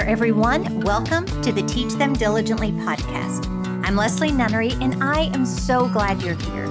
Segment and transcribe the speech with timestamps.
[0.00, 0.80] there, everyone.
[0.80, 3.46] Welcome to the Teach Them Diligently podcast.
[3.84, 6.68] I'm Leslie Nunnery, and I am so glad you're here.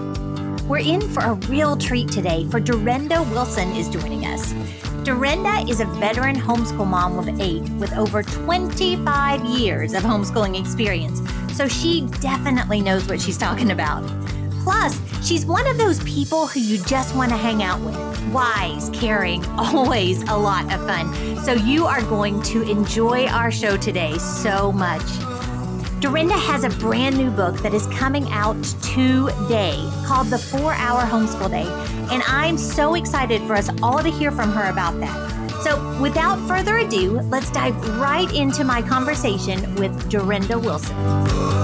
[0.67, 4.53] We're in for a real treat today, for Durenda Wilson is joining us.
[5.03, 11.21] Durenda is a veteran homeschool mom of eight with over 25 years of homeschooling experience,
[11.55, 14.03] so she definitely knows what she's talking about.
[14.63, 17.97] Plus, she's one of those people who you just want to hang out with.
[18.31, 21.37] Wise, caring, always a lot of fun.
[21.43, 25.01] So you are going to enjoy our show today so much.
[26.01, 28.61] Durenda has a brand new book that is coming out
[28.93, 31.67] today called The Four Hour Homeschool Day.
[32.13, 35.39] And I'm so excited for us all to hear from her about that.
[35.61, 41.58] So, without further ado, let's dive right into my conversation with Durenda Wilson.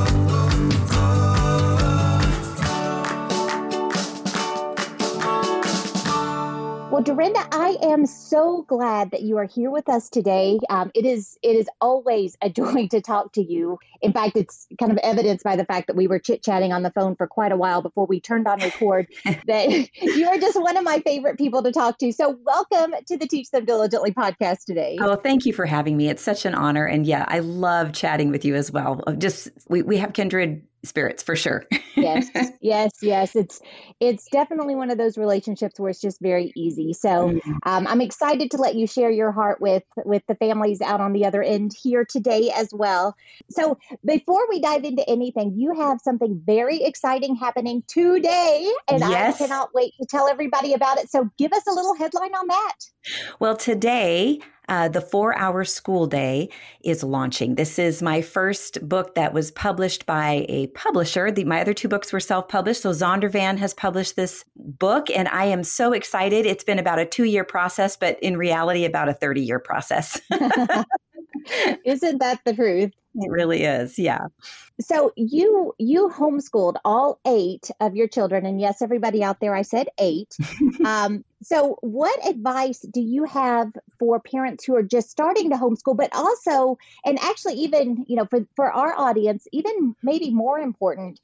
[6.96, 10.60] Well, Durenda, I am so glad that you are here with us today.
[10.70, 13.80] Um, it is it is always a joy to talk to you.
[14.02, 16.84] In fact, it's kind of evidenced by the fact that we were chit chatting on
[16.84, 19.08] the phone for quite a while before we turned on record.
[19.26, 22.14] that you are just one of my favorite people to talk to.
[22.14, 24.98] So, welcome to the Teach Them Diligently podcast today.
[25.02, 26.08] Oh, thank you for having me.
[26.08, 29.02] It's such an honor, and yeah, I love chatting with you as well.
[29.18, 31.66] Just we we have kindred spirits for sure.
[31.96, 32.30] yes,
[32.62, 33.36] yes, yes.
[33.36, 33.62] It's
[34.00, 36.94] it's definitely one of those relationships where it's just very easy.
[36.94, 37.52] So mm-hmm.
[37.64, 41.14] um, I'm excited to let you share your heart with with the families out on
[41.14, 43.16] the other end here today as well.
[43.50, 49.36] So before we dive into anything, you have something very exciting happening today, and yes.
[49.36, 51.10] I cannot wait to tell everybody about it.
[51.10, 52.76] So give us a little headline on that.
[53.40, 56.50] Well, today uh, the Four Hour School Day
[56.84, 57.56] is launching.
[57.56, 61.32] This is my first book that was published by a publisher.
[61.32, 62.82] The, my other two books were self published.
[62.82, 66.46] So Zondervan has published this book, and I am so excited.
[66.46, 70.20] It's been about a two year process, but in reality, about a 30 year process.
[71.86, 72.92] Isn't that the truth?
[73.18, 73.98] It really is.
[73.98, 74.28] Yeah.
[74.82, 79.62] So you you homeschooled all eight of your children, and yes, everybody out there, I
[79.62, 80.36] said eight.
[80.86, 85.96] um, so, what advice do you have for parents who are just starting to homeschool,
[85.96, 91.22] but also, and actually, even you know, for for our audience, even maybe more important,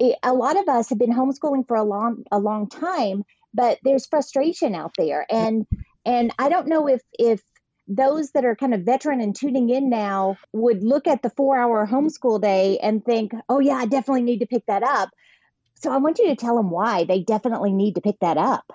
[0.00, 3.78] it, a lot of us have been homeschooling for a long a long time, but
[3.84, 5.66] there's frustration out there, and
[6.04, 7.42] and I don't know if if
[7.88, 11.58] those that are kind of veteran and tuning in now would look at the four
[11.58, 15.10] hour homeschool day and think, oh, yeah, I definitely need to pick that up.
[15.82, 18.72] So I want you to tell them why they definitely need to pick that up.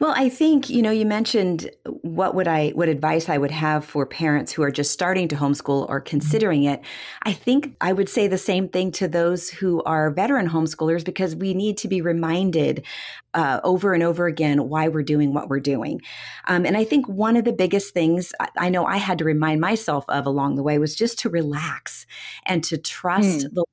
[0.00, 3.84] Well, I think, you know, you mentioned what would I what advice I would have
[3.84, 6.82] for parents who are just starting to homeschool or considering it.
[7.22, 11.36] I think I would say the same thing to those who are veteran homeschoolers because
[11.36, 12.84] we need to be reminded
[13.32, 16.00] uh, over and over again why we're doing what we're doing.
[16.48, 19.24] Um, and I think one of the biggest things I, I, know I had to
[19.24, 22.06] remind myself of along the way was just to relax
[22.44, 23.54] and to trust hmm.
[23.54, 23.64] the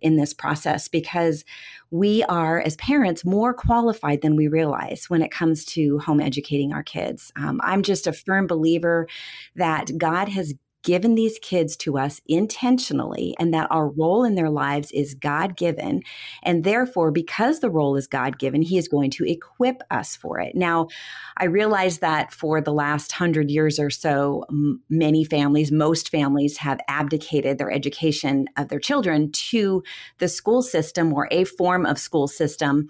[0.00, 1.44] In this process because
[1.90, 6.72] we are, as parents, more qualified than we realize when it comes to home educating
[6.72, 7.32] our kids.
[7.36, 9.08] Um, I'm just a firm believer
[9.56, 14.50] that God has given these kids to us intentionally and that our role in their
[14.50, 16.02] lives is God given.
[16.42, 20.40] And therefore, because the role is God given, He is going to equip us for
[20.40, 20.54] it.
[20.54, 20.88] Now,
[21.36, 26.56] I realize that for the last hundred years or so, m- many families, most families
[26.58, 29.82] have abdicated their education of their children to
[30.18, 32.88] the school system or a form of school system.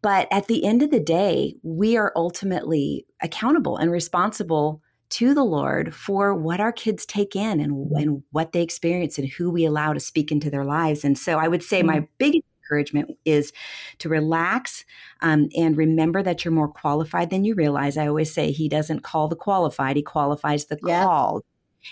[0.00, 5.44] But at the end of the day, we are ultimately accountable and responsible to the
[5.44, 9.66] Lord for what our kids take in and, and what they experience and who we
[9.66, 11.04] allow to speak into their lives.
[11.04, 11.88] And so I would say mm-hmm.
[11.88, 13.52] my biggest encouragement is
[13.98, 14.86] to relax
[15.20, 17.98] um, and remember that you're more qualified than you realize.
[17.98, 21.04] I always say he doesn't call the qualified, he qualifies the yep.
[21.04, 21.44] called.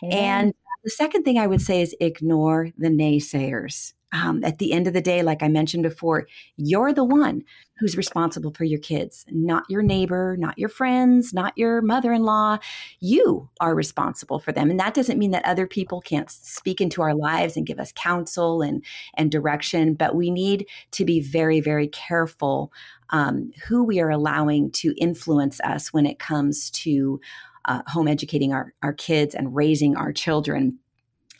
[0.02, 0.54] And
[0.84, 4.92] the second thing I would say is ignore the naysayers um, at the end of
[4.92, 6.26] the day, like I mentioned before,
[6.56, 7.42] you're the one
[7.78, 12.24] who's responsible for your kids, not your neighbor, not your friends, not your mother in
[12.24, 12.58] law.
[12.98, 14.68] You are responsible for them.
[14.70, 17.92] And that doesn't mean that other people can't speak into our lives and give us
[17.94, 18.84] counsel and,
[19.14, 22.72] and direction, but we need to be very, very careful
[23.10, 27.20] um, who we are allowing to influence us when it comes to
[27.64, 30.78] uh, home educating our, our kids and raising our children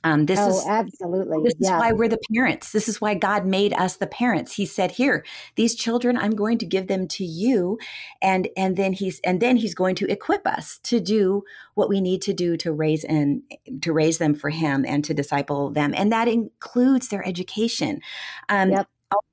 [0.03, 1.39] um, this oh, is absolutely.
[1.45, 1.75] This yeah.
[1.75, 2.73] is why we're the parents.
[2.73, 4.55] This is why God made us the parents.
[4.55, 5.25] He said, "Here,
[5.57, 7.79] these children, I'm going to give them to you,"
[8.23, 11.45] and and then he's and then he's going to equip us to do
[11.75, 13.43] what we need to do to raise and
[13.83, 18.01] to raise them for Him and to disciple them, and that includes their education.
[18.49, 18.89] Um, yep.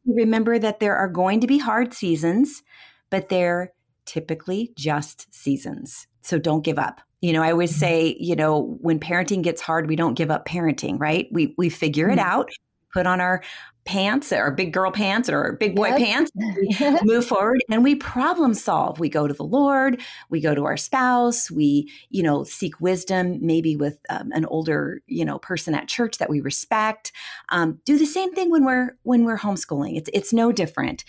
[0.06, 2.64] remember that there are going to be hard seasons,
[3.10, 3.72] but they're
[4.08, 6.08] typically just seasons.
[6.22, 7.02] So don't give up.
[7.22, 10.48] You know, I always say, you know, when parenting gets hard, we don't give up
[10.48, 11.28] parenting, right?
[11.32, 12.30] We we figure it mm-hmm.
[12.30, 12.50] out,
[12.94, 13.44] put on our
[13.88, 15.98] pants or big girl pants or big boy yep.
[15.98, 16.32] pants
[17.04, 19.00] move forward and we problem solve.
[19.00, 23.40] We go to the lord we go to our spouse we you know seek wisdom
[23.42, 27.12] maybe with um, an older you know person at church that we respect.
[27.50, 29.98] Um, do the same thing when we're when we're homeschooling.
[29.98, 31.04] It's it's no different.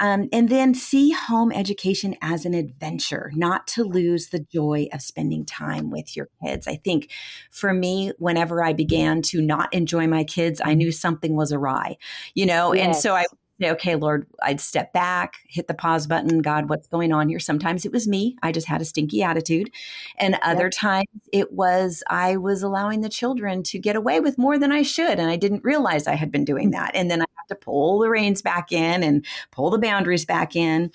[0.00, 5.02] Um, and then see home education as an adventure, not to lose the joy of
[5.02, 6.66] spending time with your kids.
[6.66, 7.10] I think
[7.50, 11.96] for me, whenever I began to not enjoy my kids, I knew something was awry,
[12.34, 12.72] you know?
[12.72, 12.84] Yes.
[12.84, 13.26] And so I
[13.60, 16.42] say, okay, Lord, I'd step back, hit the pause button.
[16.42, 17.38] God, what's going on here?
[17.38, 18.36] Sometimes it was me.
[18.42, 19.70] I just had a stinky attitude.
[20.18, 20.72] And other yep.
[20.72, 24.82] times it was I was allowing the children to get away with more than I
[24.82, 25.18] should.
[25.18, 26.92] And I didn't realize I had been doing that.
[26.94, 30.56] And then I have to pull the reins back in and pull the boundaries back
[30.56, 30.90] in.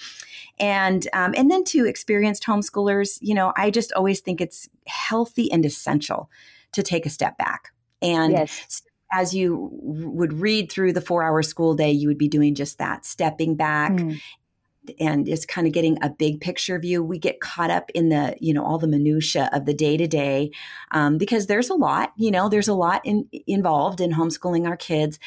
[0.59, 5.51] And um, and then to experienced homeschoolers, you know, I just always think it's healthy
[5.51, 6.29] and essential
[6.73, 11.41] to take a step back and yes as you would read through the four hour
[11.43, 13.91] school day, you would be doing just that, stepping back.
[13.91, 14.21] Mm.
[14.99, 17.03] And is kind of getting a big picture view.
[17.03, 20.07] We get caught up in the, you know, all the minutia of the day to
[20.07, 20.49] day,
[21.17, 25.19] because there's a lot, you know, there's a lot in, involved in homeschooling our kids.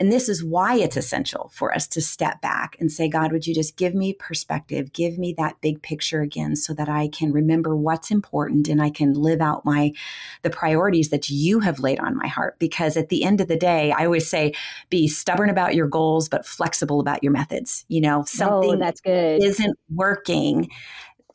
[0.00, 3.46] And this is why it's essential for us to step back and say, God, would
[3.46, 7.32] you just give me perspective, give me that big picture again so that I can
[7.32, 9.92] remember what's important and I can live out my
[10.40, 12.58] the priorities that you have laid on my heart.
[12.58, 14.54] Because at the end of the day, I always say,
[14.88, 17.84] be stubborn about your goals, but flexible about your methods.
[17.88, 19.44] You know, something oh, that's good.
[19.44, 20.70] isn't working.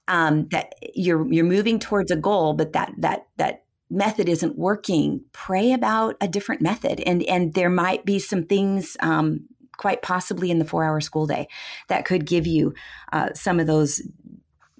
[0.07, 5.23] Um, that you're you're moving towards a goal, but that that that method isn't working,
[5.31, 7.01] pray about a different method.
[7.01, 9.47] And and there might be some things um,
[9.77, 11.47] quite possibly in the four hour school day
[11.87, 12.73] that could give you
[13.13, 14.01] uh, some of those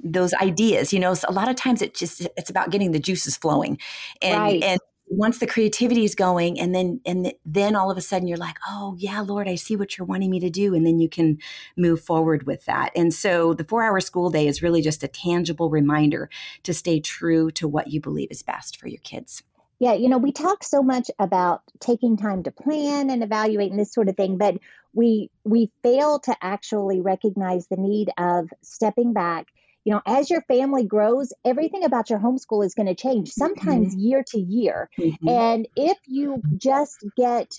[0.07, 3.35] those ideas you know a lot of times it just it's about getting the juices
[3.35, 3.79] flowing
[4.21, 4.63] and right.
[4.63, 8.37] and once the creativity is going and then and then all of a sudden you're
[8.37, 11.07] like oh yeah lord i see what you're wanting me to do and then you
[11.07, 11.37] can
[11.75, 12.91] move forward with that.
[12.95, 16.29] And so the four hour school day is really just a tangible reminder
[16.63, 19.43] to stay true to what you believe is best for your kids.
[19.79, 23.79] Yeah you know we talk so much about taking time to plan and evaluate and
[23.79, 24.57] this sort of thing but
[24.93, 29.47] we we fail to actually recognize the need of stepping back
[29.85, 33.95] you know, as your family grows, everything about your homeschool is going to change, sometimes
[33.95, 33.99] mm-hmm.
[33.99, 34.89] year to year.
[34.99, 35.29] Mm-hmm.
[35.29, 37.53] And if you just get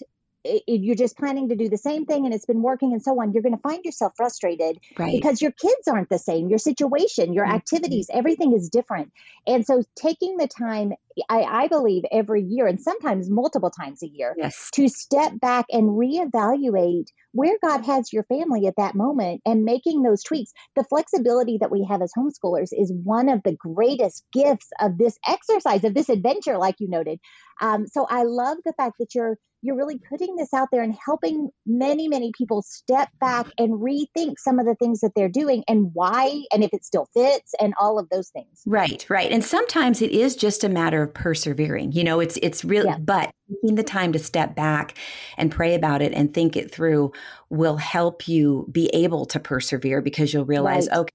[0.47, 3.21] if you're just planning to do the same thing and it's been working and so
[3.21, 5.13] on, you're going to find yourself frustrated right.
[5.13, 6.49] because your kids aren't the same.
[6.49, 7.57] Your situation, your mm-hmm.
[7.57, 9.13] activities, everything is different.
[9.47, 10.93] And so taking the time,
[11.29, 14.71] I, I, believe, every year and sometimes multiple times a year yes.
[14.75, 20.03] to step back and reevaluate where God has your family at that moment and making
[20.03, 20.53] those tweaks.
[20.75, 25.19] The flexibility that we have as homeschoolers is one of the greatest gifts of this
[25.27, 27.21] exercise, of this adventure, like you noted.
[27.61, 30.97] Um, so I love the fact that you're you're really putting this out there and
[31.05, 35.65] helping many many people step back and rethink some of the things that they're doing
[35.67, 39.45] and why and if it still fits and all of those things right right and
[39.45, 42.99] sometimes it is just a matter of persevering you know it's it's really yeah.
[42.99, 44.97] but taking the time to step back
[45.37, 47.13] and pray about it and think it through
[47.51, 50.99] will help you be able to persevere because you'll realize right.
[50.99, 51.11] okay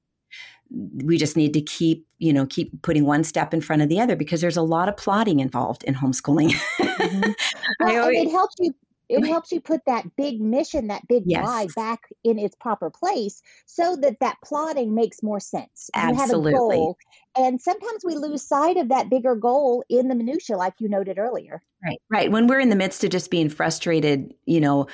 [1.04, 4.00] we just need to keep you know keep putting one step in front of the
[4.00, 7.32] other because there's a lot of plotting involved in homeschooling mm-hmm.
[7.80, 8.74] well, always, it helps you
[9.12, 11.44] it helps you put that big mission that big yes.
[11.44, 16.58] why back in its proper place so that that plotting makes more sense absolutely you
[16.58, 16.98] have a goal,
[17.38, 21.18] and sometimes we lose sight of that bigger goal in the minutia like you noted
[21.18, 24.88] earlier right right when we're in the midst of just being frustrated you know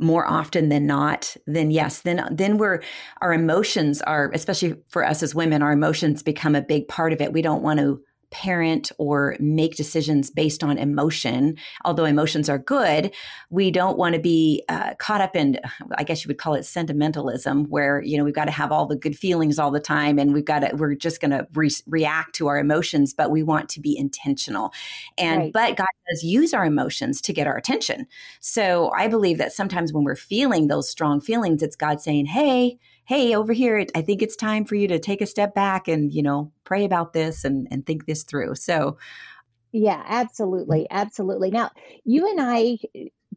[0.00, 2.80] more often than not, then yes, then then we're
[3.20, 7.20] our emotions are, especially for us as women, our emotions become a big part of
[7.20, 7.32] it.
[7.32, 8.00] We don't want to
[8.30, 11.56] parent or make decisions based on emotion.
[11.84, 13.12] Although emotions are good,
[13.50, 15.58] we don't want to be uh, caught up in,
[15.96, 18.86] I guess you would call it sentimentalism, where you know we've got to have all
[18.86, 21.70] the good feelings all the time, and we've got to we're just going to re-
[21.86, 23.14] react to our emotions.
[23.14, 24.72] But we want to be intentional,
[25.18, 25.52] and right.
[25.52, 28.06] but God does use our emotions to get our attention.
[28.40, 32.78] So I believe that sometimes when we're feeling those strong feelings, it's God saying, "Hey."
[33.10, 36.14] Hey over here i think it's time for you to take a step back and
[36.14, 38.54] you know pray about this and and think this through.
[38.54, 38.98] So
[39.72, 41.50] yeah absolutely absolutely.
[41.50, 41.72] Now
[42.04, 42.78] you and i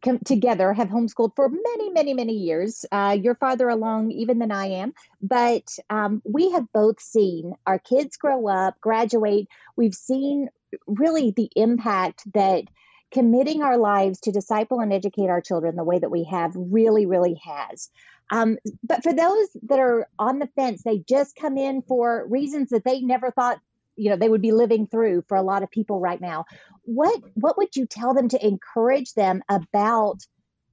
[0.03, 2.85] come together have homeschooled for many many many years.
[2.91, 7.79] Uh, you're farther along even than i am but um, we have both seen our
[7.79, 9.47] kids grow up graduate.
[9.75, 10.49] We've seen
[10.85, 12.65] really the impact that
[13.11, 17.07] committing our lives to disciple and educate our children the way that we have really
[17.07, 17.89] really has
[18.31, 22.69] um, but for those that are on the fence, they just come in for reasons
[22.69, 23.59] that they never thought
[23.95, 26.45] you know they would be living through for a lot of people right now
[26.81, 30.25] what what would you tell them to encourage them about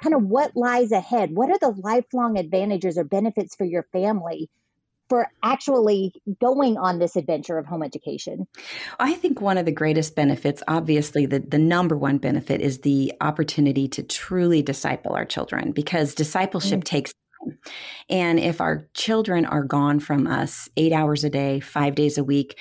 [0.03, 4.49] kind of what lies ahead what are the lifelong advantages or benefits for your family
[5.11, 8.47] for actually going on this adventure of home education?
[8.99, 13.13] I think one of the greatest benefits, obviously, the, the number one benefit is the
[13.21, 16.97] opportunity to truly disciple our children because discipleship mm-hmm.
[16.97, 17.13] takes.
[18.09, 22.25] And if our children are gone from us eight hours a day, five days a
[22.25, 22.59] week,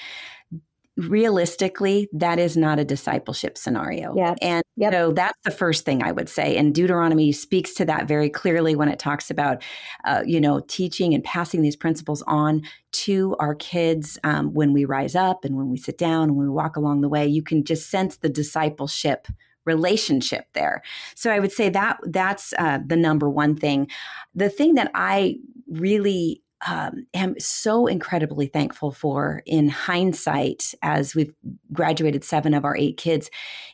[1.07, 4.13] realistically, that is not a discipleship scenario.
[4.15, 4.35] Yeah.
[4.41, 4.91] And yep.
[4.91, 6.57] so that's the first thing I would say.
[6.57, 9.63] And Deuteronomy speaks to that very clearly when it talks about,
[10.03, 14.83] uh, you know, teaching and passing these principles on to our kids um, when we
[14.83, 17.25] rise up and when we sit down and when we walk along the way.
[17.25, 19.27] You can just sense the discipleship
[19.73, 20.81] relationship there.
[21.15, 23.87] So I would say that that's uh, the number one thing.
[24.33, 25.35] The thing that I
[25.67, 31.33] really um, am so incredibly thankful for in hindsight as we've
[31.71, 33.29] graduated seven of our eight kids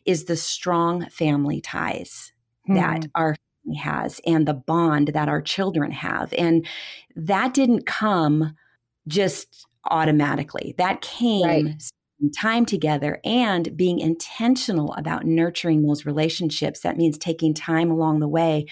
[0.06, 2.32] is the strong family ties
[2.68, 2.75] hmm.
[2.75, 6.32] that our family has and the bond that our children have.
[6.38, 6.68] And
[7.16, 8.56] that didn't come
[9.08, 11.68] just automatically, that came.
[11.68, 11.84] Right.
[12.32, 16.82] Time together and being intentional about nurturing those relationships.
[16.82, 18.67] That means taking time along the way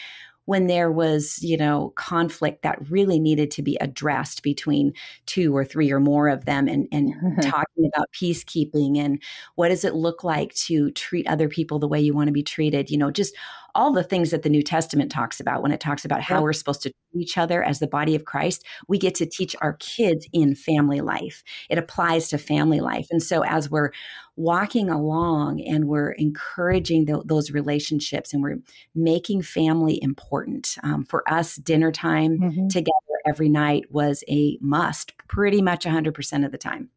[0.46, 4.94] when there was, you know, conflict that really needed to be addressed between
[5.26, 9.22] two or three or more of them and, and talking about peacekeeping and
[9.56, 12.44] what does it look like to treat other people the way you want to be
[12.44, 13.34] treated, you know, just
[13.76, 16.54] all the things that the New Testament talks about when it talks about how we're
[16.54, 19.74] supposed to treat each other as the body of Christ, we get to teach our
[19.74, 21.44] kids in family life.
[21.70, 23.08] It applies to family life.
[23.10, 23.92] And so as we're
[24.36, 28.60] walking along and we're encouraging the, those relationships and we're
[28.96, 30.78] making family important.
[30.84, 32.68] Um, for us, dinner time mm-hmm.
[32.68, 32.94] together
[33.26, 36.90] every night was a must pretty much 100% of the time.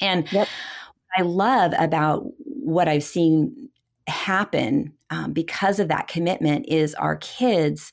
[0.00, 0.48] And yep.
[1.16, 3.68] I love about what I've seen
[4.06, 7.92] happen um, because of that commitment is our kids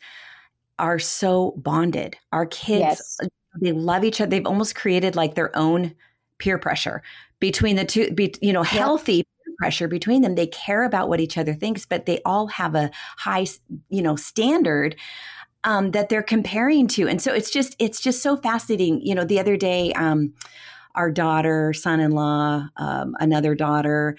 [0.80, 2.16] are so bonded.
[2.32, 3.18] Our kids, yes.
[3.62, 4.30] they love each other.
[4.30, 5.94] They've almost created like their own
[6.38, 7.04] peer pressure
[7.42, 9.26] between the two, be, you know, healthy
[9.58, 10.36] pressure between them.
[10.36, 13.48] They care about what each other thinks, but they all have a high,
[13.90, 14.96] you know, standard
[15.66, 17.10] um, that they're comparing to.
[17.10, 19.02] And so it's just, it's just so fascinating.
[19.06, 20.34] You know, the other day, um,
[21.00, 24.18] our daughter, son-in-law, um, another daughter,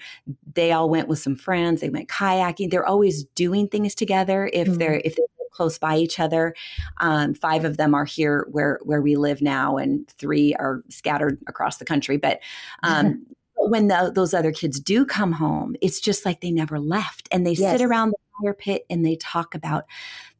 [0.55, 1.79] they all went with some friends.
[1.79, 2.71] They went kayaking.
[2.71, 4.77] They're always doing things together if mm-hmm.
[4.77, 6.55] they're if they're close by each other.
[6.99, 11.37] Um, five of them are here where where we live now, and three are scattered
[11.45, 12.17] across the country.
[12.17, 12.39] But
[12.81, 17.29] um, when the, those other kids do come home, it's just like they never left,
[17.31, 17.77] and they yes.
[17.77, 19.85] sit around the fire pit and they talk about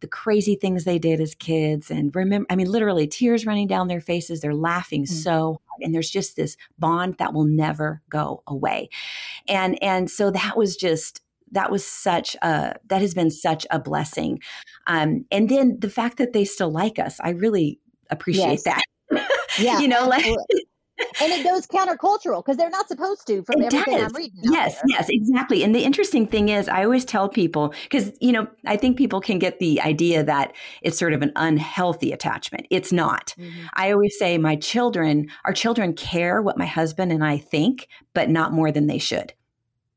[0.02, 3.88] the crazy things they did as kids, and remember, I mean, literally tears running down
[3.88, 4.42] their faces.
[4.42, 5.14] They're laughing mm-hmm.
[5.14, 8.90] so hard, and there's just this bond that will never go away,
[9.48, 13.80] and and so that was just that was such a that has been such a
[13.80, 14.40] blessing
[14.88, 17.80] um, and then the fact that they still like us i really
[18.10, 18.64] appreciate yes.
[18.64, 18.84] that
[19.60, 20.26] yeah you know like
[21.22, 24.12] and it goes countercultural because they're not supposed to from it everything does.
[24.12, 24.40] I'm reading.
[24.44, 25.64] Yes, yes, exactly.
[25.64, 29.22] And the interesting thing is, I always tell people because you know I think people
[29.22, 32.68] can get the idea that it's sort of an unhealthy attachment.
[32.70, 33.34] It's not.
[33.38, 33.66] Mm-hmm.
[33.74, 38.30] I always say my children, our children care what my husband and I think, but
[38.30, 39.34] not more than they should.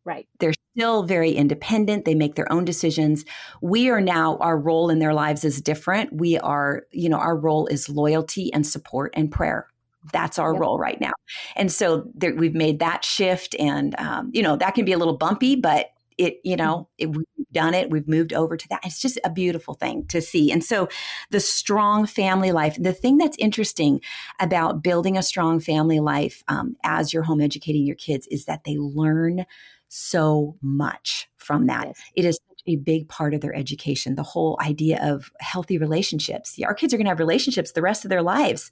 [0.04, 0.28] Right.
[0.38, 2.04] They're still very independent.
[2.04, 3.25] They make their own decisions.
[3.62, 6.12] We are now, our role in their lives is different.
[6.12, 9.66] We are, you know, our role is loyalty and support and prayer.
[10.12, 10.61] That's our yep.
[10.61, 11.12] role right now.
[11.56, 13.54] And so there, we've made that shift.
[13.58, 17.12] And, um, you know, that can be a little bumpy, but it, you know, mm-hmm.
[17.12, 17.90] it, we've done it.
[17.90, 18.80] We've moved over to that.
[18.84, 20.52] It's just a beautiful thing to see.
[20.52, 20.88] And so
[21.30, 24.00] the strong family life, the thing that's interesting
[24.40, 28.64] about building a strong family life um, as you're home educating your kids is that
[28.64, 29.46] they learn
[29.88, 31.87] so much from that.
[31.87, 32.02] Yes.
[32.16, 34.14] It is a big part of their education.
[34.14, 36.58] The whole idea of healthy relationships.
[36.64, 38.70] Our kids are going to have relationships the rest of their lives.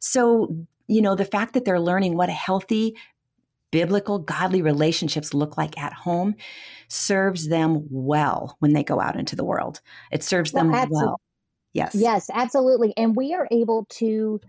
[0.00, 2.96] So, you know, the fact that they're learning what a healthy,
[3.70, 6.34] biblical, godly relationships look like at home
[6.88, 9.80] serves them well when they go out into the world.
[10.12, 11.06] It serves well, them absolutely.
[11.06, 11.20] well.
[11.72, 11.94] Yes.
[11.94, 12.94] Yes, absolutely.
[12.96, 14.40] And we are able to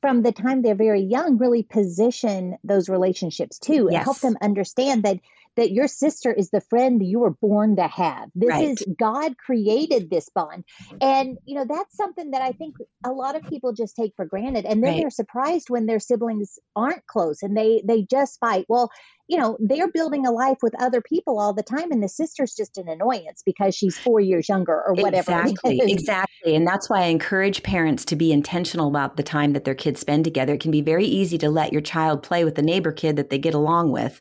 [0.00, 3.94] from the time they're very young really position those relationships too yes.
[3.94, 5.18] and help them understand that
[5.56, 8.30] that your sister is the friend you were born to have.
[8.34, 8.68] This right.
[8.68, 10.64] is god created this bond.
[10.84, 10.96] Mm-hmm.
[11.00, 14.24] And you know that's something that i think a lot of people just take for
[14.24, 14.64] granted.
[14.64, 15.00] And then right.
[15.00, 18.66] they're surprised when their siblings aren't close and they they just fight.
[18.68, 18.90] Well
[19.28, 22.54] you know, they're building a life with other people all the time, and the sister's
[22.54, 25.40] just an annoyance because she's four years younger or whatever.
[25.40, 26.54] Exactly, exactly.
[26.54, 30.00] And that's why I encourage parents to be intentional about the time that their kids
[30.00, 30.54] spend together.
[30.54, 33.30] It can be very easy to let your child play with the neighbor kid that
[33.30, 34.20] they get along with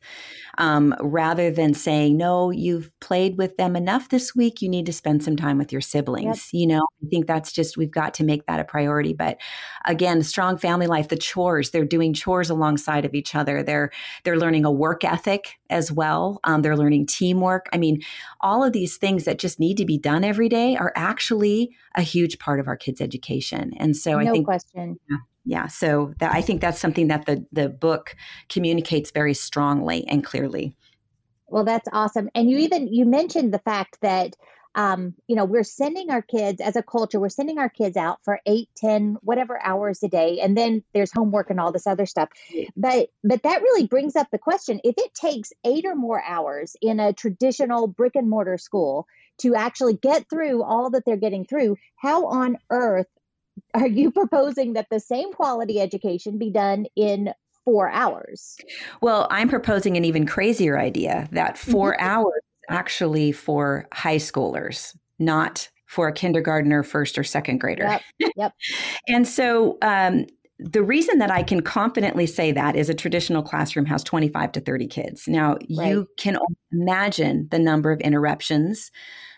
[0.57, 4.61] um, rather than saying, no, you've played with them enough this week.
[4.61, 6.49] You need to spend some time with your siblings.
[6.51, 6.59] Yep.
[6.59, 9.13] You know, I think that's just, we've got to make that a priority.
[9.13, 9.37] But
[9.85, 13.63] again, strong family life, the chores, they're doing chores alongside of each other.
[13.63, 13.91] They're,
[14.23, 16.39] they're learning a work ethic as well.
[16.43, 17.67] Um, they're learning teamwork.
[17.73, 18.01] I mean,
[18.41, 22.01] all of these things that just need to be done every day are actually a
[22.01, 23.73] huge part of our kids' education.
[23.77, 24.99] And so no I think, question.
[25.09, 28.15] Yeah, yeah so that i think that's something that the the book
[28.49, 30.75] communicates very strongly and clearly
[31.47, 34.35] well that's awesome and you even you mentioned the fact that
[34.75, 38.19] um, you know we're sending our kids as a culture we're sending our kids out
[38.23, 42.05] for eight ten whatever hours a day and then there's homework and all this other
[42.05, 42.29] stuff
[42.75, 46.75] but but that really brings up the question if it takes eight or more hours
[46.81, 51.45] in a traditional brick and mortar school to actually get through all that they're getting
[51.45, 53.07] through how on earth
[53.73, 58.57] are you proposing that the same quality education be done in four hours?
[59.01, 62.05] Well, I'm proposing an even crazier idea that 4 mm-hmm.
[62.05, 67.99] hours actually for high schoolers, not for a kindergartner, first or second grader.
[68.19, 68.31] Yep.
[68.35, 68.53] yep.
[69.07, 70.25] and so um,
[70.57, 74.61] the reason that I can confidently say that is a traditional classroom has 25 to
[74.61, 75.27] 30 kids.
[75.27, 75.89] Now, right.
[75.89, 76.37] you can
[76.71, 78.91] imagine the number of interruptions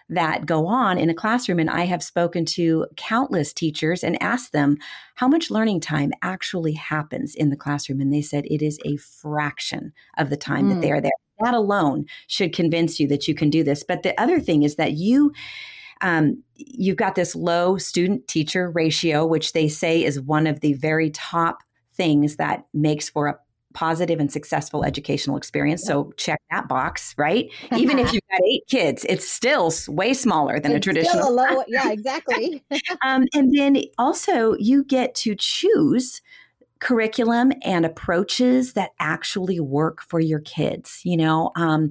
[0.09, 1.59] that go on in a classroom.
[1.59, 4.77] And I have spoken to countless teachers and asked them
[5.15, 7.99] how much learning time actually happens in the classroom.
[7.99, 10.75] And they said it is a fraction of the time mm.
[10.75, 10.93] that they hmm.
[10.93, 11.11] are there.
[11.39, 13.83] That alone should convince you that you can do this.
[13.83, 15.33] But the other thing is that you,
[16.01, 20.73] um, you've got this low student teacher ratio, which they say is one of the
[20.73, 21.59] very top
[21.93, 23.37] things that makes for a
[23.77, 25.83] positive and successful educational experience.
[25.83, 27.47] So check that box, right?
[27.75, 31.29] Even if you've got eight kids, it's still way smaller than it's a traditional.
[31.29, 32.63] A low, yeah, exactly.
[33.05, 36.23] um, and then also you get to choose
[36.79, 41.01] curriculum and approaches that actually work for your kids.
[41.03, 41.89] You know, um,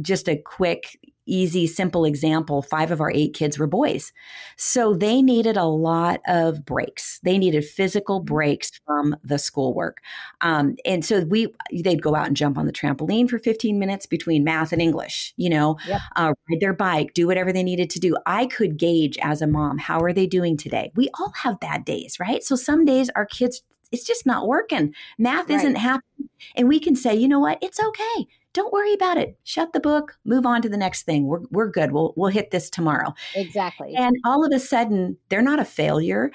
[0.00, 4.12] just a quick easy, simple example five of our eight kids were boys.
[4.56, 7.20] So they needed a lot of breaks.
[7.22, 8.34] They needed physical mm-hmm.
[8.34, 9.98] breaks from the schoolwork.
[10.40, 14.06] Um, and so we, they'd go out and jump on the trampoline for 15 minutes
[14.06, 16.00] between math and English, you know, yep.
[16.16, 18.16] uh, ride their bike, do whatever they needed to do.
[18.26, 20.92] I could gauge as a mom, how are they doing today?
[20.94, 22.42] We all have bad days, right?
[22.42, 23.62] So some days our kids,
[23.94, 24.94] it's just not working.
[25.18, 25.56] Math right.
[25.56, 26.28] isn't happening.
[26.56, 27.58] And we can say, you know what?
[27.62, 29.36] It's okay don't worry about it.
[29.42, 31.26] Shut the book, move on to the next thing.
[31.26, 31.92] We're, we're good.
[31.92, 33.12] We'll, we'll hit this tomorrow.
[33.34, 33.94] Exactly.
[33.94, 36.30] And all of a sudden, they're not a failure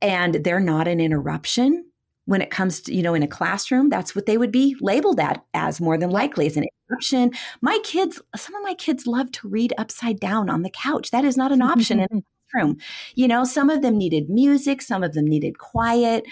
[0.00, 1.84] and they're not an interruption
[2.26, 5.20] when it comes to, you know, in a classroom, that's what they would be labeled
[5.20, 7.30] at as more than likely as an interruption.
[7.60, 11.12] My kids, some of my kids love to read upside down on the couch.
[11.12, 12.78] That is not an option in room.
[13.14, 16.24] You know, some of them needed music, some of them needed quiet.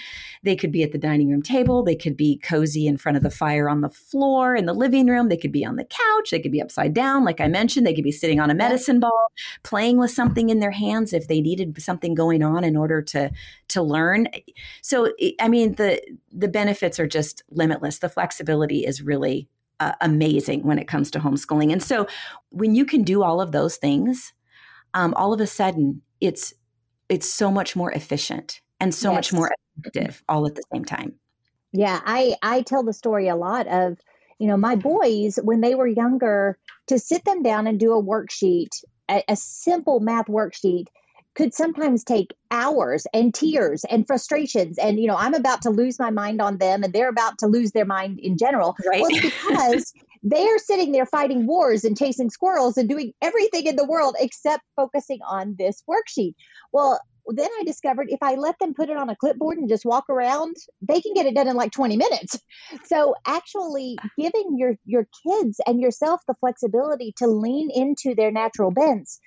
[0.43, 3.23] They could be at the dining room table, they could be cozy in front of
[3.23, 6.31] the fire on the floor in the living room, they could be on the couch,
[6.31, 9.01] they could be upside down, like I mentioned, they could be sitting on a medicine
[9.01, 9.29] ball,
[9.63, 13.31] playing with something in their hands if they needed something going on in order to
[13.69, 14.29] to learn.
[14.83, 16.01] So I mean the
[16.33, 17.99] the benefits are just limitless.
[17.99, 19.49] The flexibility is really
[19.81, 21.73] uh, amazing when it comes to homeschooling.
[21.73, 22.07] And so
[22.51, 24.33] when you can do all of those things,
[24.95, 26.55] um, all of a sudden it's
[27.09, 29.17] it's so much more efficient and so yes.
[29.17, 31.15] much more effective all at the same time.
[31.73, 33.99] Yeah, I I tell the story a lot of
[34.39, 38.03] you know my boys when they were younger to sit them down and do a
[38.03, 40.87] worksheet, a, a simple math worksheet
[41.35, 45.99] could sometimes take hours and tears and frustrations and you know i'm about to lose
[45.99, 49.11] my mind on them and they're about to lose their mind in general right well,
[49.23, 49.93] because
[50.25, 54.63] they're sitting there fighting wars and chasing squirrels and doing everything in the world except
[54.75, 56.35] focusing on this worksheet.
[56.73, 59.85] Well, then I discovered if I let them put it on a clipboard and just
[59.85, 62.39] walk around, they can get it done in like 20 minutes.
[62.87, 68.71] So actually giving your your kids and yourself the flexibility to lean into their natural
[68.71, 69.21] bents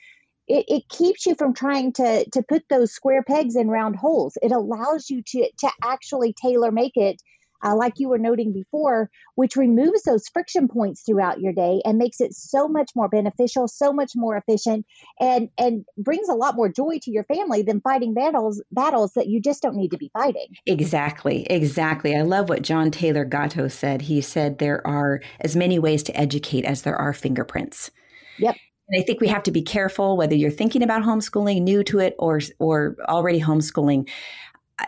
[0.47, 4.37] it, it, keeps you from trying to to put those square pegs in round holes.
[4.41, 7.21] It allows you to to actually tailor make it
[7.63, 11.97] uh, like you were noting before, which removes those friction points throughout your day and
[11.97, 14.85] makes it so much more beneficial, so much more efficient,
[15.19, 19.27] and and brings a lot more joy to your family than fighting battles battles that
[19.27, 20.47] you just don't need to be fighting.
[20.65, 22.15] Exactly, exactly.
[22.15, 24.03] I love what John Taylor Gatto said.
[24.03, 27.91] He said there are as many ways to educate as there are fingerprints.
[28.39, 28.55] Yep.
[28.89, 31.99] And I think we have to be careful whether you're thinking about homeschooling, new to
[31.99, 34.07] it, or or already homeschooling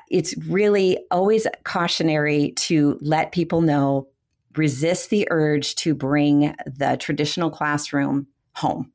[0.10, 4.08] it's really always cautionary to let people know
[4.56, 8.92] resist the urge to bring the traditional classroom home.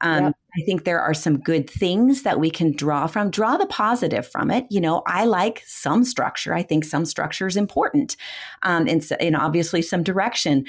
[0.00, 0.36] Um, yep.
[0.58, 4.26] I think there are some good things that we can draw from, draw the positive
[4.26, 4.66] from it.
[4.70, 6.52] You know, I like some structure.
[6.52, 8.16] I think some structure is important
[8.62, 10.64] um, and, and obviously some direction.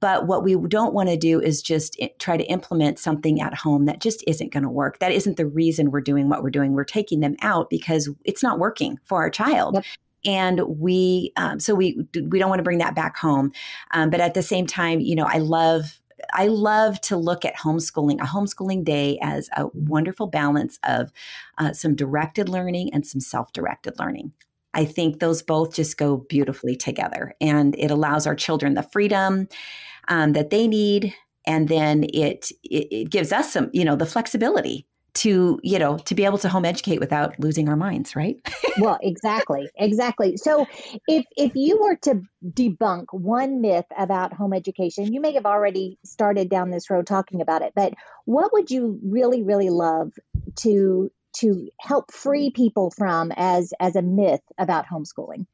[0.00, 3.86] But what we don't want to do is just try to implement something at home
[3.86, 5.00] that just isn't going to work.
[5.00, 6.72] That isn't the reason we're doing what we're doing.
[6.72, 9.74] We're taking them out because it's not working for our child.
[9.74, 9.84] Yep
[10.24, 13.50] and we um, so we we don't want to bring that back home
[13.90, 16.00] um, but at the same time you know i love
[16.32, 21.12] I love to look at homeschooling, a homeschooling day, as a wonderful balance of
[21.58, 24.32] uh, some directed learning and some self directed learning.
[24.74, 29.48] I think those both just go beautifully together, and it allows our children the freedom
[30.08, 31.14] um, that they need,
[31.46, 35.98] and then it, it it gives us some, you know, the flexibility to you know
[35.98, 38.36] to be able to home educate without losing our minds right?
[38.78, 40.38] Well exactly exactly.
[40.38, 40.66] So
[41.06, 45.98] if if you were to debunk one myth about home education you may have already
[46.04, 47.92] started down this road talking about it but
[48.24, 50.12] what would you really really love
[50.56, 55.46] to to help free people from as as a myth about homeschooling?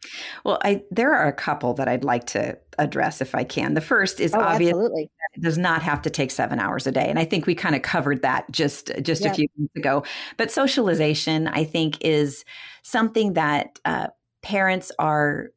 [0.45, 3.75] Well, I there are a couple that I'd like to address if I can.
[3.75, 7.09] The first is oh, obviously it does not have to take 7 hours a day
[7.09, 9.33] and I think we kind of covered that just just yep.
[9.33, 10.05] a few minutes ago.
[10.37, 12.45] But socialization I think is
[12.83, 14.09] something that uh,
[14.43, 15.51] parents are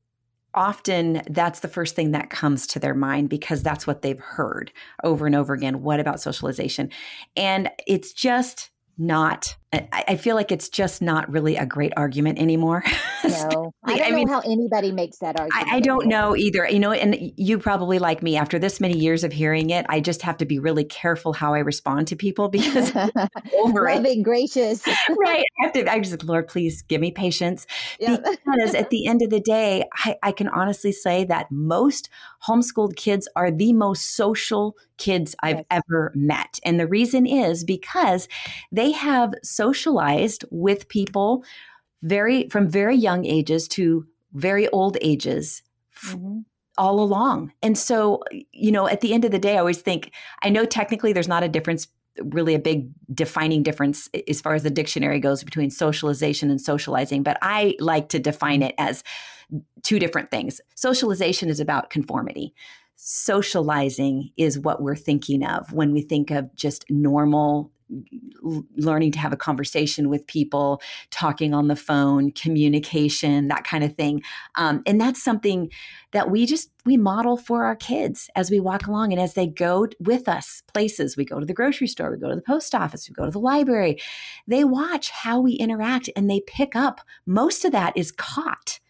[0.53, 4.71] often that's the first thing that comes to their mind because that's what they've heard
[5.03, 5.81] over and over again.
[5.81, 6.89] What about socialization?
[7.36, 12.84] And it's just not I, feel like it's just not really a great argument anymore.
[13.23, 15.71] No, I don't I mean, know how anybody makes that argument.
[15.71, 16.67] I, I don't know either.
[16.67, 19.86] You know, and you probably like me after this many years of hearing it.
[19.89, 22.91] I just have to be really careful how I respond to people because
[23.53, 24.23] over Loving, it.
[24.23, 25.45] gracious, right?
[25.62, 25.91] I have to.
[25.91, 27.67] I just Lord, please give me patience
[27.99, 28.23] yep.
[28.23, 32.10] because at the end of the day, I, I can honestly say that most
[32.47, 35.65] homeschooled kids are the most social kids I've yes.
[35.69, 38.27] ever met, and the reason is because
[38.71, 39.36] they have.
[39.43, 41.43] So socialized with people
[42.02, 45.62] very from very young ages to very old ages
[46.06, 46.39] mm-hmm.
[46.78, 47.52] all along.
[47.62, 50.65] And so, you know, at the end of the day, I always think I know
[50.65, 51.88] technically there's not a difference
[52.26, 57.24] really a big defining difference as far as the dictionary goes between socialization and socializing,
[57.24, 59.04] but I like to define it as
[59.84, 60.60] two different things.
[60.76, 62.54] Socialization is about conformity.
[62.97, 67.71] Socializing is what we're thinking of when we think of just normal
[68.75, 73.95] learning to have a conversation with people, talking on the phone, communication, that kind of
[73.95, 74.21] thing.
[74.56, 75.69] Um, and that's something
[76.12, 79.47] that we just we model for our kids as we walk along and as they
[79.47, 81.15] go with us places.
[81.15, 83.32] We go to the grocery store, we go to the post office, we go to
[83.32, 83.99] the library.
[84.47, 87.01] They watch how we interact and they pick up.
[87.25, 88.81] Most of that is caught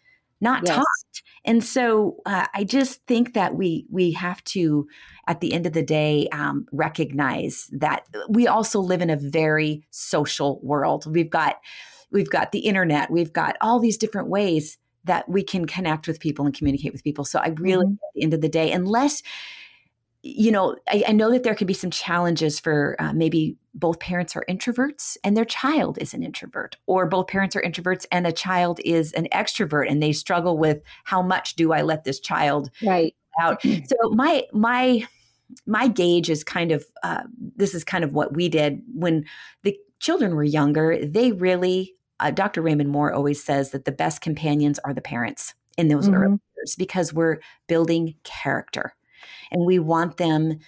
[0.42, 0.76] not yes.
[0.76, 1.22] taught.
[1.46, 4.88] And so uh, I just think that we we have to,
[5.28, 9.84] at the end of the day, um, recognize that we also live in a very
[9.90, 11.06] social world.
[11.12, 11.60] We've got
[12.12, 16.20] we've got the internet, we've got all these different ways that we can connect with
[16.20, 17.26] people and communicate with people.
[17.26, 17.94] So I really, mm-hmm.
[17.94, 19.24] at the end of the day, unless
[20.24, 24.00] you know, I, I, know that there could be some challenges for uh, maybe both
[24.00, 28.28] parents are introverts and their child is an introvert, or both parents are introverts and
[28.28, 32.20] a child is an extrovert, and they struggle with how much do I let this
[32.20, 33.62] child right out.
[33.64, 35.08] So my my
[35.66, 37.24] my gauge is kind of uh,
[37.56, 39.26] this is kind of what we did when
[39.64, 41.04] the children were younger.
[41.04, 42.62] They really, uh, Dr.
[42.62, 46.16] Raymond Moore always says that the best companions are the parents in those mm-hmm.
[46.16, 48.94] early years because we're building character
[49.52, 50.60] and we want them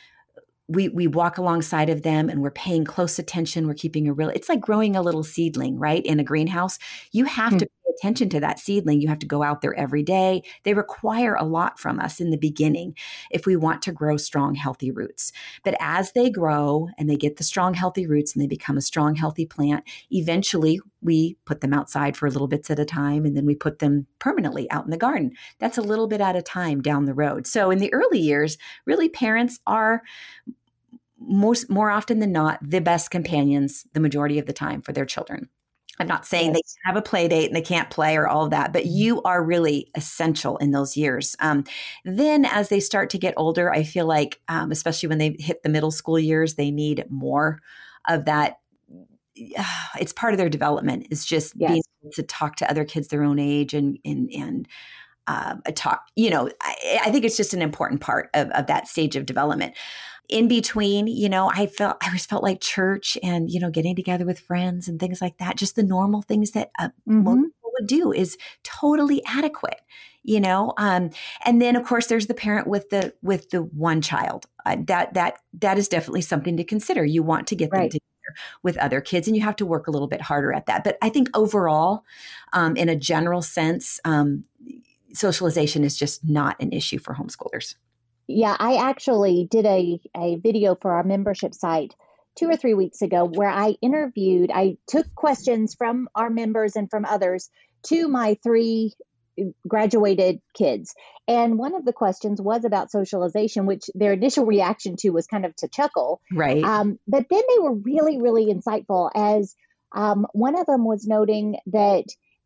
[0.68, 4.30] we we walk alongside of them and we're paying close attention we're keeping a real
[4.30, 6.80] it's like growing a little seedling right in a greenhouse
[7.12, 7.58] you have hmm.
[7.60, 10.44] to attention to that seedling you have to go out there every day.
[10.64, 12.96] They require a lot from us in the beginning
[13.32, 15.32] if we want to grow strong healthy roots.
[15.64, 18.82] But as they grow and they get the strong healthy roots and they become a
[18.82, 23.36] strong healthy plant eventually we put them outside for little bits at a time and
[23.36, 25.32] then we put them permanently out in the garden.
[25.60, 27.46] That's a little bit at a time down the road.
[27.46, 30.02] So in the early years really parents are
[31.20, 35.06] most more often than not the best companions the majority of the time for their
[35.06, 35.50] children
[36.00, 38.52] i'm not saying they have a play date and they can't play or all of
[38.52, 41.36] that but you are really essential in those years.
[41.40, 41.64] Um,
[42.04, 45.64] then as they start to get older i feel like um, especially when they hit
[45.64, 47.60] the middle school years they need more
[48.08, 48.60] of that
[49.36, 51.72] it's part of their development is just yes.
[51.72, 54.68] being able to talk to other kids their own age and and and
[55.26, 58.90] uh, talk you know I, I, think it's just an important part of, of that
[58.90, 59.74] stage of development
[60.30, 63.96] in between, you know, I felt I always felt like church and you know getting
[63.96, 65.58] together with friends and things like that.
[65.58, 67.24] Just the normal things that uh, mm-hmm.
[67.24, 69.82] most people would do is totally adequate.
[70.24, 71.10] you know um,
[71.46, 75.14] and then of course there's the parent with the with the one child uh, that
[75.14, 77.82] that that is definitely something to consider you want to get right.
[77.82, 80.66] them together with other kids and you have to work a little bit harder at
[80.66, 82.06] that but i think overall
[82.54, 84.46] um, in a general sense um,
[85.14, 87.76] socialization is just not an issue for homeschoolers
[88.28, 91.94] yeah i actually did a, a video for our membership site
[92.36, 96.90] two or three weeks ago where I interviewed, I took questions from our members and
[96.90, 97.50] from others
[97.84, 98.94] to my three
[99.68, 100.94] graduated kids.
[101.28, 105.46] And one of the questions was about socialization, which their initial reaction to was kind
[105.46, 106.22] of to chuckle.
[106.32, 106.64] Right.
[106.64, 109.56] Um, but then they were really, really insightful as
[109.96, 112.06] um, one of them was noting that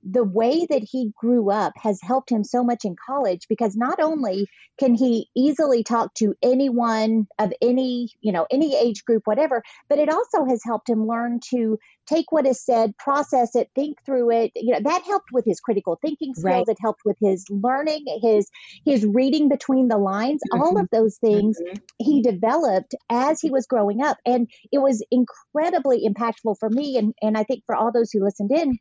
[0.09, 3.99] the way that he grew up has helped him so much in college because not
[3.99, 4.47] only
[4.79, 9.99] can he easily talk to anyone of any you know any age group whatever but
[9.99, 14.31] it also has helped him learn to take what is said process it think through
[14.31, 16.67] it you know that helped with his critical thinking skills right.
[16.67, 18.49] it helped with his learning his
[18.85, 20.61] his reading between the lines mm-hmm.
[20.61, 21.77] all of those things mm-hmm.
[21.97, 27.13] he developed as he was growing up and it was incredibly impactful for me and
[27.21, 28.77] and I think for all those who listened in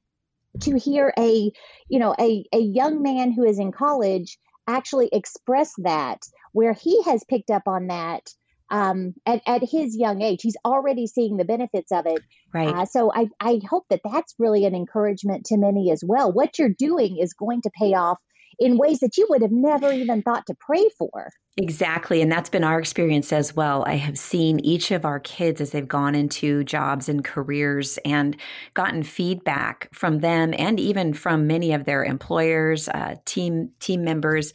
[0.60, 1.50] to hear a
[1.88, 7.02] you know a, a young man who is in college actually express that where he
[7.04, 8.28] has picked up on that
[8.70, 10.40] um, at, at his young age.
[10.42, 12.22] He's already seeing the benefits of it.
[12.52, 12.68] Right.
[12.68, 16.32] Uh, so I, I hope that that's really an encouragement to many as well.
[16.32, 18.18] What you're doing is going to pay off
[18.58, 21.30] in ways that you would have never even thought to pray for.
[21.58, 22.20] Exactly.
[22.20, 23.82] And that's been our experience as well.
[23.86, 28.36] I have seen each of our kids as they've gone into jobs and careers and
[28.74, 34.52] gotten feedback from them and even from many of their employers, uh, team team members,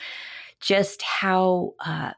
[0.60, 2.12] just how uh,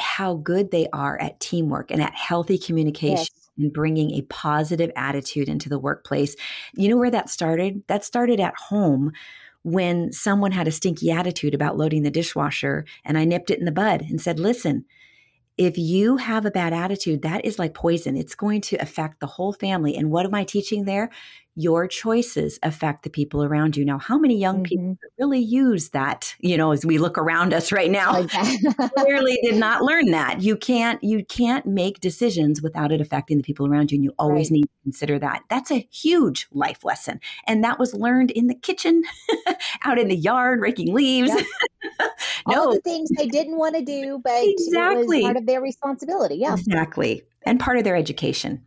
[0.00, 3.18] how good they are at teamwork and at healthy communication.
[3.18, 6.36] Yes and bringing a positive attitude into the workplace.
[6.74, 7.82] You know where that started?
[7.86, 9.12] That started at home
[9.66, 13.64] when someone had a stinky attitude about loading the dishwasher and I nipped it in
[13.64, 14.84] the bud and said, listen,
[15.58, 18.16] if you have a bad attitude, that is like poison.
[18.16, 19.96] It's going to affect the whole family.
[19.96, 21.10] And what am I teaching there?
[21.56, 23.84] Your choices affect the people around you.
[23.84, 24.92] Now, how many young mm-hmm.
[24.92, 26.36] people really use that?
[26.38, 28.26] You know, as we look around us right now,
[28.98, 30.42] clearly did not learn that.
[30.42, 34.12] You can't you can't make decisions without it affecting the people around you, and you
[34.18, 34.56] always right.
[34.56, 35.44] need to consider that.
[35.48, 39.02] That's a huge life lesson, and that was learned in the kitchen,
[39.84, 41.32] out in the yard, raking leaves.
[42.48, 42.60] no.
[42.60, 46.36] All the things they didn't want to do, but exactly part of their responsibility.
[46.36, 48.62] Yeah, exactly, and part of their education.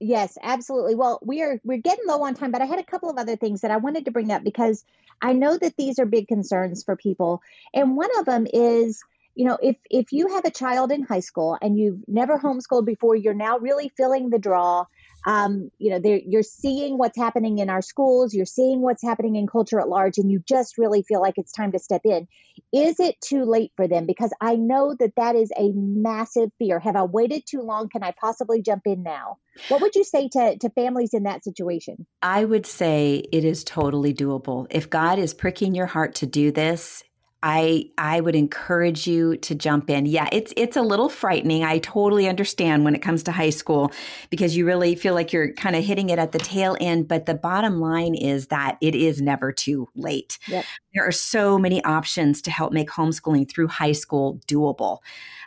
[0.00, 0.94] Yes, absolutely.
[0.94, 3.36] Well, we are we're getting low on time, but I had a couple of other
[3.36, 4.84] things that I wanted to bring up because
[5.20, 7.42] I know that these are big concerns for people.
[7.74, 9.02] And one of them is,
[9.34, 12.84] you know, if if you have a child in high school and you've never homeschooled
[12.86, 14.84] before, you're now really feeling the draw
[15.28, 19.46] um, you know, you're seeing what's happening in our schools, you're seeing what's happening in
[19.46, 22.26] culture at large, and you just really feel like it's time to step in.
[22.72, 24.06] Is it too late for them?
[24.06, 26.80] Because I know that that is a massive fear.
[26.80, 27.90] Have I waited too long?
[27.90, 29.36] Can I possibly jump in now?
[29.68, 32.06] What would you say to, to families in that situation?
[32.22, 34.66] I would say it is totally doable.
[34.70, 37.04] If God is pricking your heart to do this,
[37.42, 40.06] I I would encourage you to jump in.
[40.06, 41.62] Yeah, it's it's a little frightening.
[41.62, 43.92] I totally understand when it comes to high school
[44.28, 47.26] because you really feel like you're kind of hitting it at the tail end, but
[47.26, 50.38] the bottom line is that it is never too late.
[50.48, 50.64] Yep.
[50.94, 54.98] There are so many options to help make homeschooling through high school doable.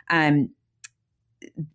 [0.08, 0.50] Um,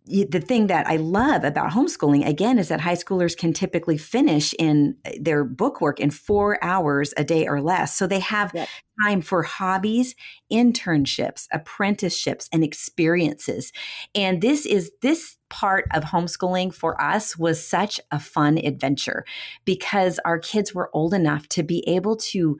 [0.06, 4.54] the thing that I love about homeschooling again is that high schoolers can typically finish
[4.58, 7.94] in uh, their book work in four hours a day or less.
[7.96, 8.68] So they have yep.
[9.04, 10.14] time for hobbies,
[10.50, 13.72] internships, apprenticeships, and experiences.
[14.14, 19.24] And this is this part of homeschooling for us was such a fun adventure
[19.64, 22.58] because our kids were old enough to be able to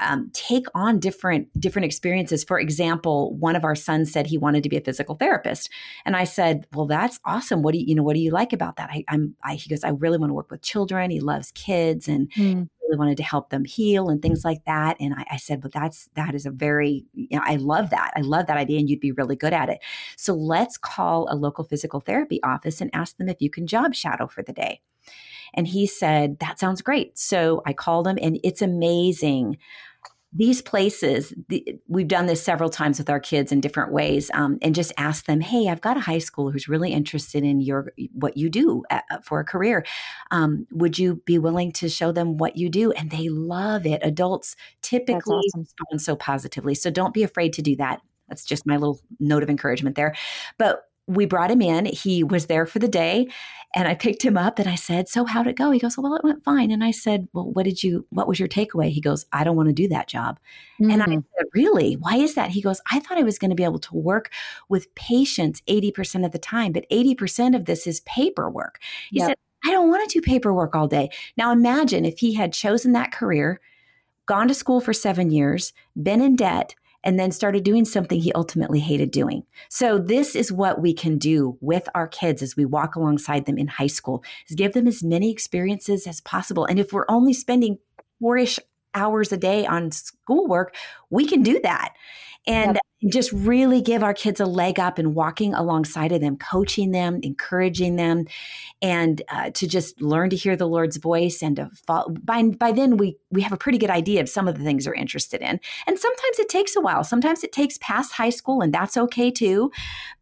[0.00, 2.44] um, take on different different experiences.
[2.44, 5.70] For example, one of our sons said he wanted to be a physical therapist,
[6.04, 7.62] and I said, "Well, that's awesome.
[7.62, 8.02] What do you, you know?
[8.02, 10.34] What do you like about that?" I, am I, he goes, "I really want to
[10.34, 11.10] work with children.
[11.10, 12.68] He loves kids, and mm.
[12.82, 15.72] really wanted to help them heal and things like that." And I, I said, "But
[15.72, 18.12] that's that is a very you know, I love that.
[18.16, 19.78] I love that idea, and you'd be really good at it.
[20.16, 23.94] So let's call a local physical therapy office and ask them if you can job
[23.94, 24.80] shadow for the day."
[25.52, 27.18] And he said, That sounds great.
[27.18, 29.58] So I called him, and it's amazing.
[30.36, 34.58] These places, the, we've done this several times with our kids in different ways, um,
[34.62, 37.92] and just ask them, "Hey, I've got a high schooler who's really interested in your
[38.12, 39.84] what you do at, uh, for a career.
[40.32, 44.00] Um, would you be willing to show them what you do?" And they love it.
[44.02, 45.60] Adults typically awesome.
[45.60, 48.00] respond so positively, so don't be afraid to do that.
[48.28, 50.16] That's just my little note of encouragement there.
[50.58, 51.86] But we brought him in.
[51.86, 53.28] He was there for the day
[53.74, 55.72] and I picked him up and I said, So how'd it go?
[55.72, 56.70] He goes, Well, it went fine.
[56.70, 58.90] And I said, Well, what did you, what was your takeaway?
[58.90, 60.38] He goes, I don't want to do that job.
[60.80, 60.90] Mm-hmm.
[60.90, 61.24] And I mm.
[61.36, 61.94] said, Really?
[61.94, 62.50] Why is that?
[62.50, 64.30] He goes, I thought I was going to be able to work
[64.68, 68.78] with patients 80% of the time, but 80% of this is paperwork.
[69.10, 69.28] He yep.
[69.28, 69.36] said,
[69.66, 71.10] I don't want to do paperwork all day.
[71.36, 73.60] Now imagine if he had chosen that career,
[74.26, 78.32] gone to school for seven years, been in debt, and then started doing something he
[78.32, 79.44] ultimately hated doing.
[79.68, 83.58] So this is what we can do with our kids as we walk alongside them
[83.58, 86.64] in high school is give them as many experiences as possible.
[86.64, 87.78] And if we're only spending
[88.20, 88.58] four-ish
[88.94, 90.74] hours a day on schoolwork,
[91.10, 91.94] we can do that.
[92.46, 96.36] And yep just really give our kids a leg up in walking alongside of them,
[96.36, 98.24] coaching them, encouraging them,
[98.80, 101.42] and uh, to just learn to hear the Lord's voice.
[101.42, 102.14] And to follow.
[102.22, 104.84] by by then we we have a pretty good idea of some of the things
[104.84, 105.60] they're interested in.
[105.86, 107.04] And sometimes it takes a while.
[107.04, 109.70] Sometimes it takes past high school, and that's okay too.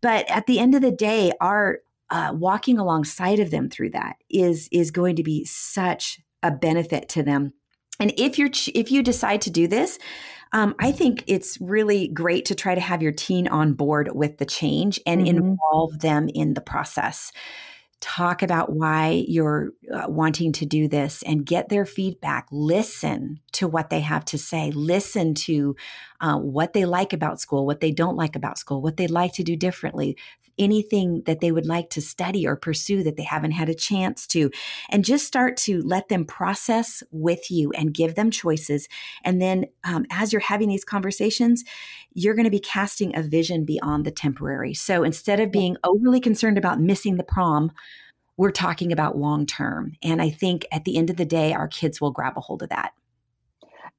[0.00, 1.80] But at the end of the day, our
[2.10, 7.08] uh, walking alongside of them through that is is going to be such a benefit
[7.10, 7.52] to them.
[8.02, 9.96] And if you're if you decide to do this,
[10.52, 14.38] um, I think it's really great to try to have your teen on board with
[14.38, 15.36] the change and mm-hmm.
[15.36, 17.30] involve them in the process.
[18.02, 22.48] Talk about why you're uh, wanting to do this and get their feedback.
[22.50, 24.72] Listen to what they have to say.
[24.72, 25.76] Listen to
[26.20, 29.32] uh, what they like about school, what they don't like about school, what they'd like
[29.34, 30.16] to do differently
[30.58, 34.26] anything that they would like to study or pursue that they haven't had a chance
[34.28, 34.50] to.
[34.90, 38.88] And just start to let them process with you and give them choices.
[39.24, 41.64] And then um, as you're having these conversations,
[42.14, 44.74] you're going to be casting a vision beyond the temporary.
[44.74, 47.72] So instead of being overly concerned about missing the prom,
[48.36, 49.92] we're talking about long term.
[50.02, 52.62] And I think at the end of the day, our kids will grab a hold
[52.62, 52.92] of that.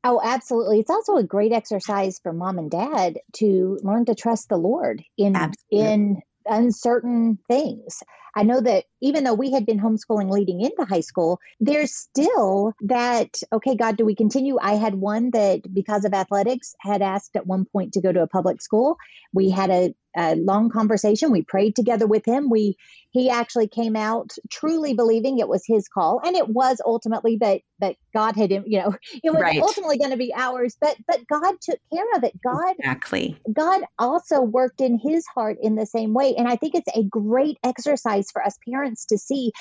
[0.04, 0.80] Oh, absolutely.
[0.80, 5.02] It's also a great exercise for mom and dad to learn to trust the Lord
[5.18, 5.94] in absolutely.
[5.94, 8.04] in uncertain things.
[8.36, 12.74] I know that even though we had been homeschooling leading into high school, there's still
[12.82, 14.58] that, okay, God, do we continue?
[14.60, 18.24] I had one that, because of athletics, had asked at one point to go to
[18.24, 18.98] a public school.
[19.34, 21.32] We had a, a long conversation.
[21.32, 22.50] We prayed together with him.
[22.50, 22.78] We
[23.12, 27.62] he actually came out truly believing it was his call, and it was ultimately, but
[27.80, 29.62] but God had you know it was right.
[29.62, 30.76] ultimately going to be ours.
[30.80, 32.34] But but God took care of it.
[32.42, 33.38] God exactly.
[33.52, 37.04] God also worked in His heart in the same way, and I think it's a
[37.04, 39.52] great exercise for us parents to see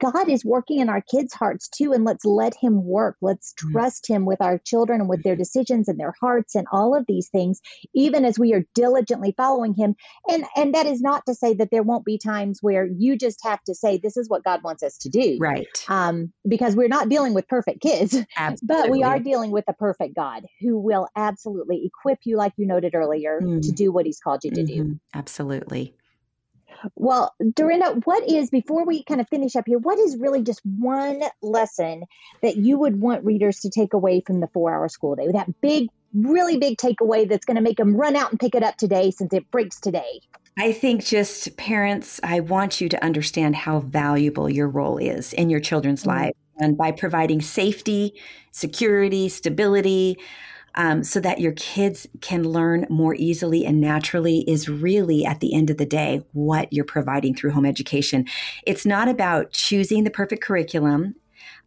[0.00, 3.16] God is working in our kids' hearts too, and let's let Him work.
[3.20, 3.72] Let's mm.
[3.72, 7.06] trust Him with our children and with their decisions and their hearts and all of
[7.06, 7.60] these things,
[7.94, 9.83] even as we are diligently following Him.
[10.28, 13.40] And and that is not to say that there won't be times where you just
[13.44, 15.66] have to say, "This is what God wants us to do," right?
[15.88, 18.58] Um, because we're not dealing with perfect kids, absolutely.
[18.82, 22.66] but we are dealing with a perfect God who will absolutely equip you, like you
[22.66, 23.62] noted earlier, mm.
[23.62, 24.82] to do what He's called you to mm-hmm.
[24.82, 25.00] do.
[25.14, 25.94] Absolutely.
[26.96, 30.60] Well, Durenda, what is, before we kind of finish up here, what is really just
[30.64, 32.04] one lesson
[32.42, 35.28] that you would want readers to take away from the four hour school day?
[35.32, 38.62] That big, really big takeaway that's going to make them run out and pick it
[38.62, 40.20] up today since it breaks today?
[40.56, 45.50] I think just parents, I want you to understand how valuable your role is in
[45.50, 46.10] your children's mm-hmm.
[46.10, 46.36] lives.
[46.56, 48.14] And by providing safety,
[48.52, 50.18] security, stability,
[50.74, 55.54] um, so that your kids can learn more easily and naturally is really at the
[55.54, 58.26] end of the day what you're providing through home education.
[58.66, 61.14] It's not about choosing the perfect curriculum.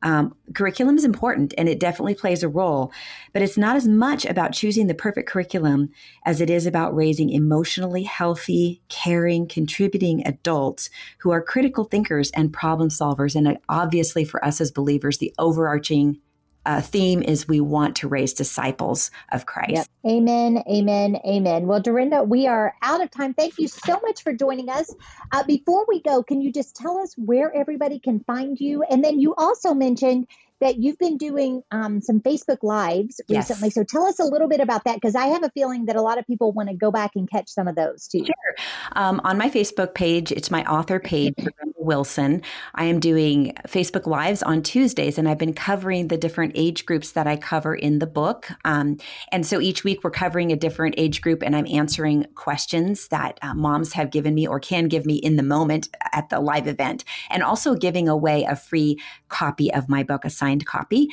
[0.04, 2.92] Um, curriculum is important and it definitely plays a role,
[3.34, 5.90] but it's not as much about choosing the perfect curriculum
[6.24, 12.54] as it is about raising emotionally healthy, caring, contributing adults who are critical thinkers and
[12.54, 13.36] problem solvers.
[13.36, 16.20] And obviously, for us as believers, the overarching
[16.68, 19.72] uh, theme is we want to raise disciples of Christ.
[19.72, 19.88] Yep.
[20.06, 21.66] Amen, amen, amen.
[21.66, 23.34] Well, Durenda, we are out of time.
[23.34, 24.94] Thank you so much for joining us.
[25.32, 28.84] Uh, before we go, can you just tell us where everybody can find you?
[28.84, 30.28] And then you also mentioned
[30.60, 33.50] that you've been doing um, some Facebook Lives yes.
[33.50, 33.70] recently.
[33.70, 36.02] So tell us a little bit about that because I have a feeling that a
[36.02, 38.26] lot of people want to go back and catch some of those too.
[38.26, 38.66] Sure.
[38.94, 41.36] Um, on my Facebook page, it's my author page,
[41.88, 42.44] Wilson.
[42.76, 47.14] I am doing Facebook Lives on Tuesdays, and I've been covering the different age groups
[47.14, 48.50] that I cover in the book.
[48.66, 48.98] Um,
[49.32, 53.40] and so each week we're covering a different age group, and I'm answering questions that
[53.42, 56.68] uh, moms have given me or can give me in the moment at the live
[56.68, 61.10] event, and also giving away a free copy of my book, a signed copy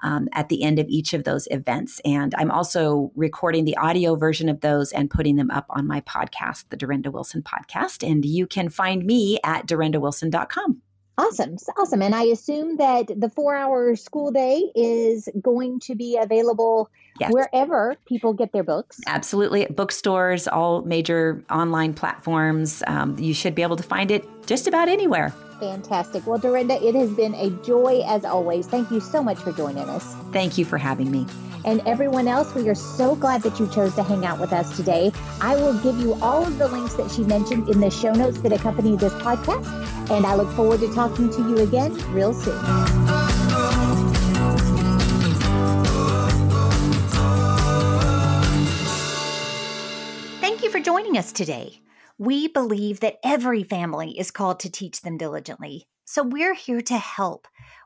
[0.00, 2.00] um, at the end of each of those events.
[2.04, 6.00] And I'm also recording the audio version of those and putting them up on my
[6.02, 8.08] podcast, the Durenda Wilson podcast.
[8.08, 10.82] And you can find me at durendawilson.com.
[11.18, 11.56] Awesome.
[11.76, 12.00] Awesome.
[12.00, 17.32] And I assume that the four hour school day is going to be available yes.
[17.32, 19.00] wherever people get their books.
[19.06, 19.64] Absolutely.
[19.64, 22.84] At bookstores, all major online platforms.
[22.86, 25.30] Um, you should be able to find it just about anywhere.
[25.58, 26.24] Fantastic.
[26.24, 28.68] Well, Durenda, it has been a joy as always.
[28.68, 30.14] Thank you so much for joining us.
[30.32, 31.26] Thank you for having me.
[31.64, 34.76] And everyone else, we are so glad that you chose to hang out with us
[34.76, 35.12] today.
[35.40, 38.40] I will give you all of the links that she mentioned in the show notes
[38.40, 39.66] that accompany this podcast.
[40.10, 42.58] And I look forward to talking to you again real soon.
[50.40, 51.82] Thank you for joining us today.
[52.18, 55.86] We believe that every family is called to teach them diligently.
[56.04, 57.46] So we're here to help.